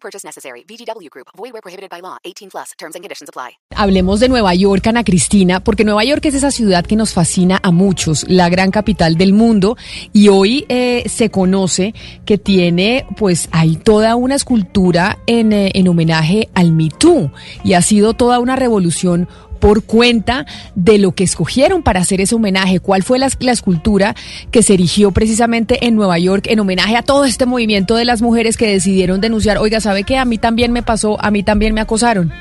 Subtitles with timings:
[0.00, 0.64] Purchase necessary.
[0.64, 1.28] VGW Group.
[1.36, 2.16] Void where prohibited by law.
[2.24, 2.72] 18 plus.
[2.78, 3.58] Terms and conditions apply.
[3.74, 7.60] Hablemos de Nueva York, Ana Cristina, porque Nueva York es esa ciudad que nos fascina
[7.62, 9.76] a muchos, la gran capital del mundo,
[10.12, 15.86] y hoy eh, se conoce que tiene, pues, hay toda una escultura en, eh, en
[15.86, 17.30] homenaje al Me Too,
[17.62, 22.34] y ha sido toda una revolución por cuenta de lo que escogieron para hacer ese
[22.34, 22.80] homenaje.
[22.80, 24.14] ¿Cuál fue la, escultura
[24.50, 28.22] que se erigió precisamente en Nueva York en homenaje a todo este movimiento de las
[28.22, 29.58] mujeres que decidieron denunciar?
[29.58, 30.16] Oiga, ¿sabe qué?
[30.16, 32.32] A mí también me pasó, a mí también me acosaron.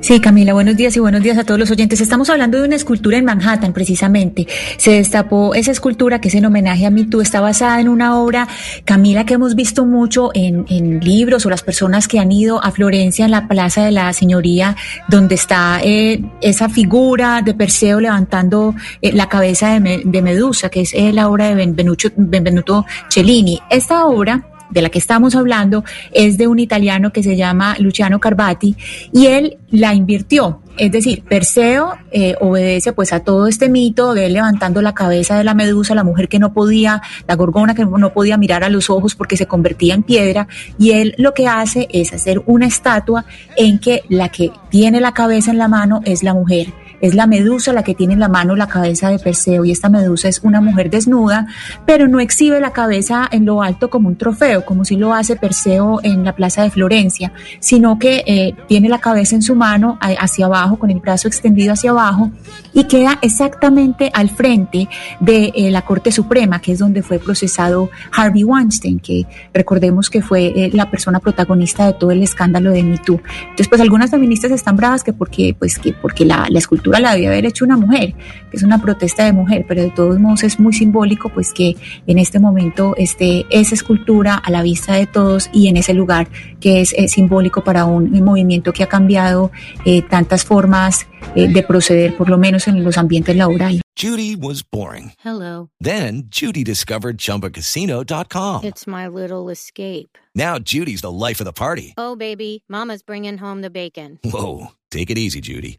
[0.00, 2.00] Sí, Camila, buenos días y buenos días a todos los oyentes.
[2.00, 4.46] Estamos hablando de una escultura en Manhattan, precisamente.
[4.76, 7.20] Se destapó esa escultura que es en homenaje a MeToo.
[7.20, 8.48] Está basada en una obra,
[8.84, 10.60] Camila, que hemos visto mucho en,
[11.00, 14.76] libros o las personas que han ido a Florencia, en la Plaza de la Señoría,
[15.08, 20.68] donde está eh, esa figura de Perseo levantando eh, la cabeza de, me, de, Medusa,
[20.68, 23.60] que es eh, la obra de Benvenuto, Benvenuto Cellini.
[23.70, 28.20] Esta obra de la que estamos hablando es de un italiano que se llama Luciano
[28.20, 28.76] Carvati
[29.12, 30.60] y él la invirtió.
[30.76, 35.36] Es decir, Perseo eh, obedece pues a todo este mito de él levantando la cabeza
[35.36, 38.70] de la medusa, la mujer que no podía, la gorgona que no podía mirar a
[38.70, 40.48] los ojos porque se convertía en piedra,
[40.78, 43.26] y él lo que hace es hacer una estatua
[43.56, 47.26] en que la que tiene la cabeza en la mano es la mujer es la
[47.26, 50.40] medusa la que tiene en la mano la cabeza de Perseo y esta medusa es
[50.42, 51.46] una mujer desnuda,
[51.86, 55.36] pero no exhibe la cabeza en lo alto como un trofeo, como si lo hace
[55.36, 59.98] Perseo en la plaza de Florencia, sino que eh, tiene la cabeza en su mano
[60.00, 62.30] hacia abajo, con el brazo extendido hacia abajo
[62.72, 64.88] y queda exactamente al frente
[65.20, 70.22] de eh, la Corte Suprema, que es donde fue procesado Harvey Weinstein, que recordemos que
[70.22, 73.20] fue eh, la persona protagonista de todo el escándalo de MeToo.
[73.42, 77.28] Entonces, pues algunas feministas están bravas que porque, pues, que porque la escultura la debía
[77.28, 78.14] haber hecho una mujer,
[78.50, 81.76] que es una protesta de mujer, pero de todos modos es muy simbólico pues que
[82.06, 86.28] en este momento esté esa escultura a la vista de todos y en ese lugar
[86.60, 89.50] que es, es simbólico para un, un, movimiento que ha cambiado
[89.84, 93.80] eh, tantas formas eh, de proceder, por lo menos en los ambientes laborales.
[93.96, 95.12] Judy was boring.
[95.22, 95.68] Hello.
[95.78, 98.64] Then Judy discovered chumbacasino.com.
[98.64, 100.16] It's my little escape.
[100.34, 101.92] Now Judy's the life of the party.
[101.98, 104.18] Oh baby, mama's bringing home the bacon.
[104.24, 105.78] Whoa, take it easy Judy.